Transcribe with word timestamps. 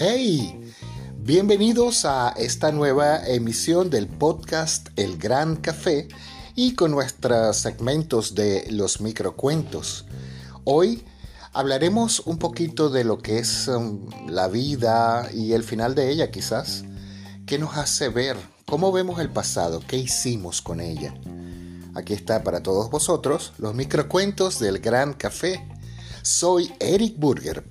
Hey, 0.00 0.72
bienvenidos 1.18 2.04
a 2.04 2.28
esta 2.36 2.70
nueva 2.70 3.26
emisión 3.26 3.90
del 3.90 4.06
podcast 4.06 4.90
El 4.94 5.18
Gran 5.18 5.56
Café 5.56 6.06
y 6.54 6.74
con 6.74 6.92
nuestros 6.92 7.56
segmentos 7.56 8.36
de 8.36 8.68
los 8.70 9.00
microcuentos. 9.00 10.04
Hoy 10.62 11.04
hablaremos 11.52 12.20
un 12.20 12.38
poquito 12.38 12.90
de 12.90 13.02
lo 13.02 13.18
que 13.18 13.38
es 13.38 13.66
um, 13.66 14.08
la 14.28 14.46
vida 14.46 15.28
y 15.34 15.54
el 15.54 15.64
final 15.64 15.96
de 15.96 16.10
ella 16.12 16.30
quizás. 16.30 16.84
¿Qué 17.46 17.58
nos 17.58 17.76
hace 17.76 18.08
ver? 18.08 18.36
¿Cómo 18.66 18.92
vemos 18.92 19.18
el 19.18 19.30
pasado? 19.30 19.80
¿Qué 19.88 19.96
hicimos 19.96 20.62
con 20.62 20.80
ella? 20.80 21.14
Aquí 21.94 22.12
está 22.14 22.42
para 22.42 22.62
todos 22.62 22.90
vosotros 22.90 23.52
los 23.58 23.74
microcuentos 23.74 24.58
del 24.58 24.78
Gran 24.78 25.14
Café. 25.14 25.66
Soy 26.22 26.72
Eric 26.80 27.18
Burger. 27.18 27.64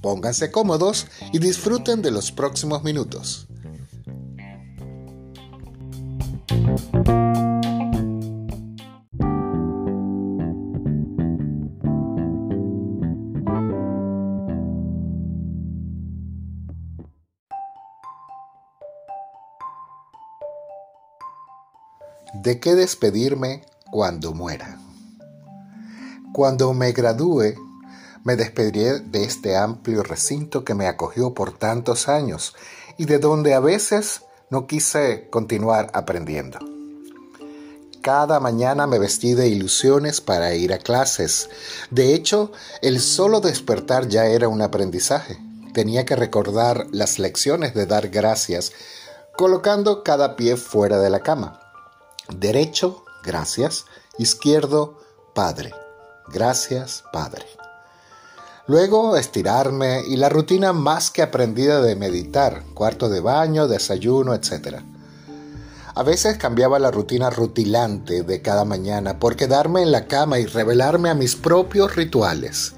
Pónganse 0.00 0.50
cómodos 0.50 1.06
y 1.32 1.38
disfruten 1.38 2.02
de 2.02 2.10
los 2.10 2.32
próximos 2.32 2.82
minutos. 2.82 3.46
¿De 22.32 22.60
qué 22.60 22.76
despedirme 22.76 23.64
cuando 23.90 24.32
muera? 24.32 24.78
Cuando 26.32 26.72
me 26.74 26.92
gradúe, 26.92 27.54
me 28.22 28.36
despediré 28.36 29.00
de 29.00 29.24
este 29.24 29.56
amplio 29.56 30.04
recinto 30.04 30.64
que 30.64 30.74
me 30.74 30.86
acogió 30.86 31.34
por 31.34 31.58
tantos 31.58 32.08
años 32.08 32.54
y 32.96 33.06
de 33.06 33.18
donde 33.18 33.52
a 33.54 33.58
veces 33.58 34.22
no 34.48 34.68
quise 34.68 35.28
continuar 35.28 35.90
aprendiendo. 35.92 36.60
Cada 38.00 38.38
mañana 38.38 38.86
me 38.86 39.00
vestí 39.00 39.34
de 39.34 39.48
ilusiones 39.48 40.20
para 40.20 40.54
ir 40.54 40.72
a 40.72 40.78
clases. 40.78 41.50
De 41.90 42.14
hecho, 42.14 42.52
el 42.80 43.00
solo 43.00 43.40
despertar 43.40 44.06
ya 44.06 44.26
era 44.26 44.46
un 44.46 44.62
aprendizaje. 44.62 45.36
Tenía 45.74 46.04
que 46.04 46.14
recordar 46.14 46.86
las 46.92 47.18
lecciones 47.18 47.74
de 47.74 47.86
dar 47.86 48.08
gracias, 48.08 48.72
colocando 49.36 50.04
cada 50.04 50.36
pie 50.36 50.56
fuera 50.56 50.98
de 50.98 51.10
la 51.10 51.24
cama. 51.24 51.69
Derecho, 52.36 53.04
gracias. 53.24 53.86
Izquierdo, 54.18 54.98
Padre. 55.34 55.72
Gracias, 56.28 57.04
Padre. 57.12 57.46
Luego 58.66 59.16
estirarme 59.16 60.02
y 60.06 60.16
la 60.16 60.28
rutina 60.28 60.72
más 60.72 61.10
que 61.10 61.22
aprendida 61.22 61.80
de 61.82 61.96
meditar, 61.96 62.62
cuarto 62.72 63.08
de 63.08 63.20
baño, 63.20 63.66
desayuno, 63.66 64.32
etc. 64.32 64.78
A 65.94 66.02
veces 66.04 66.38
cambiaba 66.38 66.78
la 66.78 66.92
rutina 66.92 67.30
rutilante 67.30 68.22
de 68.22 68.42
cada 68.42 68.64
mañana 68.64 69.18
por 69.18 69.34
quedarme 69.34 69.82
en 69.82 69.90
la 69.90 70.06
cama 70.06 70.38
y 70.38 70.46
revelarme 70.46 71.10
a 71.10 71.14
mis 71.14 71.34
propios 71.34 71.96
rituales. 71.96 72.74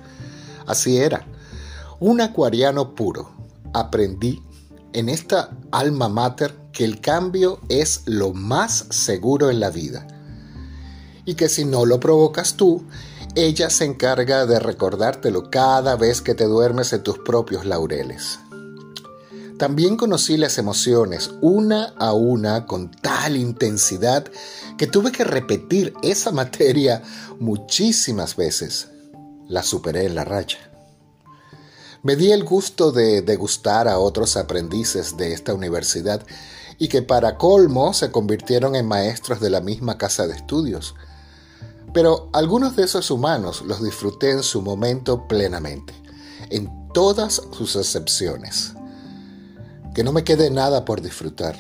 Así 0.67 0.97
era. 0.97 1.27
Un 2.01 2.23
acuariano 2.23 2.95
puro. 2.95 3.31
Aprendí 3.75 4.43
en 4.93 5.09
esta 5.09 5.51
alma 5.71 6.09
mater 6.09 6.55
que 6.73 6.85
el 6.85 7.01
cambio 7.01 7.61
es 7.69 8.03
lo 8.07 8.33
más 8.33 8.87
seguro 8.91 9.51
en 9.51 9.61
la 9.61 9.71
vida 9.71 10.07
y 11.25 11.35
que 11.35 11.49
si 11.49 11.65
no 11.65 11.87
lo 11.87 12.01
provocas 12.01 12.55
tú, 12.55 12.85
ella 13.35 13.71
se 13.71 13.85
encarga 13.85 14.47
de 14.47 14.59
recordártelo 14.59 15.51
cada 15.51 15.97
vez 15.97 16.21
que 16.21 16.35
te 16.35 16.45
duermes 16.45 16.93
en 16.93 17.03
tus 17.03 17.19
propios 17.19 17.65
laureles. 17.65 18.39
También 19.59 19.97
conocí 19.97 20.37
las 20.37 20.59
emociones 20.59 21.31
una 21.41 21.95
a 21.99 22.13
una 22.13 22.67
con 22.67 22.91
tal 22.91 23.37
intensidad 23.37 24.27
que 24.77 24.89
tuve 24.89 25.13
que 25.13 25.25
repetir 25.25 25.95
esa 26.03 26.33
materia 26.33 27.03
muchísimas 27.39 28.35
veces. 28.35 28.89
La 29.49 29.63
superé 29.63 30.07
en 30.07 30.17
la 30.17 30.25
raya. 30.25 30.72
Me 32.03 32.17
di 32.17 32.33
el 32.33 32.43
gusto 32.43 32.91
de 32.91 33.23
degustar 33.23 33.87
a 33.87 34.01
otros 34.01 34.37
aprendices 34.37 35.17
de 35.17 35.33
esta 35.33 35.55
universidad 35.55 36.27
y 36.77 36.89
que 36.89 37.03
para 37.03 37.39
colmo 37.39 37.95
se 37.95 38.11
convirtieron 38.11 38.75
en 38.75 38.89
maestros 38.89 39.39
de 39.39 39.51
la 39.51 39.61
misma 39.61 39.99
casa 39.99 40.27
de 40.27 40.35
estudios. 40.35 40.97
Pero 41.95 42.29
algunos 42.33 42.75
de 42.75 42.85
esos 42.85 43.13
humanos 43.13 43.63
los 43.63 43.81
disfruté 43.85 44.33
en 44.33 44.43
su 44.43 44.63
momento 44.63 45.29
plenamente, 45.29 45.95
en 46.51 46.89
todas 46.93 47.41
sus 47.53 47.77
excepciones. 47.77 48.73
Que 49.95 50.03
no 50.03 50.11
me 50.11 50.25
quede 50.25 50.51
nada 50.51 50.85
por 50.85 51.03
disfrutar. 51.03 51.57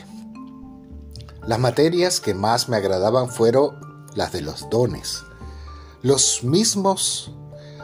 Las 1.46 1.60
materias 1.60 2.18
que 2.18 2.34
más 2.34 2.68
me 2.68 2.76
agradaban 2.76 3.28
fueron 3.28 3.76
las 4.16 4.32
de 4.32 4.40
los 4.40 4.68
dones. 4.70 5.22
Los 6.02 6.42
mismos 6.42 7.30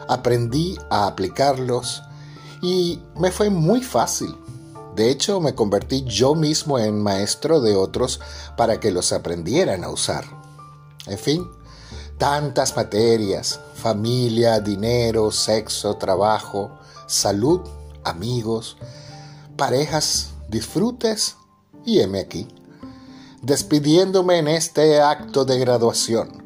aprendí 0.09 0.77
a 0.89 1.07
aplicarlos 1.07 2.03
y 2.61 2.99
me 3.15 3.31
fue 3.31 3.49
muy 3.49 3.81
fácil. 3.81 4.35
De 4.95 5.09
hecho, 5.09 5.39
me 5.39 5.55
convertí 5.55 6.03
yo 6.03 6.35
mismo 6.35 6.77
en 6.77 7.01
maestro 7.01 7.61
de 7.61 7.75
otros 7.75 8.19
para 8.57 8.79
que 8.79 8.91
los 8.91 9.13
aprendieran 9.13 9.83
a 9.83 9.89
usar. 9.89 10.25
En 11.07 11.17
fin, 11.17 11.47
tantas 12.17 12.75
materias, 12.75 13.59
familia, 13.75 14.59
dinero, 14.59 15.31
sexo, 15.31 15.95
trabajo, 15.95 16.77
salud, 17.07 17.61
amigos, 18.03 18.77
parejas, 19.55 20.31
disfrutes 20.49 21.37
y 21.85 21.99
heme 21.99 22.19
aquí, 22.19 22.47
despidiéndome 23.41 24.39
en 24.39 24.47
este 24.49 25.01
acto 25.01 25.45
de 25.45 25.59
graduación 25.59 26.43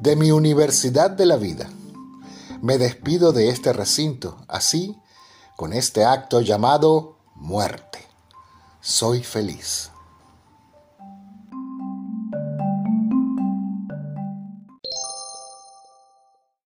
de 0.00 0.16
mi 0.16 0.30
universidad 0.30 1.10
de 1.10 1.26
la 1.26 1.36
vida. 1.36 1.68
Me 2.60 2.78
despido 2.78 3.32
de 3.32 3.50
este 3.50 3.72
recinto, 3.72 4.36
así, 4.48 4.96
con 5.58 5.72
este 5.72 6.04
acto 6.04 6.40
llamado 6.40 7.16
muerte. 7.34 7.98
Soy 8.80 9.24
feliz. 9.24 9.90